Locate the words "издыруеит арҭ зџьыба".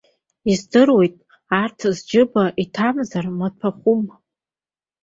0.51-2.43